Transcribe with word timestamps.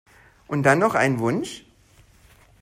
Und 0.47 0.63
dann 0.63 0.79
noch 0.79 0.95
einen 0.95 1.19
Wunsch? 1.19 1.63